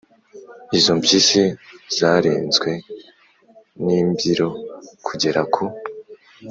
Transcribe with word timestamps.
izo 0.77 0.91
mpyisi 0.99 1.41
zarenzwe 1.97 2.71
n’imbyiro 3.85 4.49
kugera 5.05 5.41
ku 5.53 5.63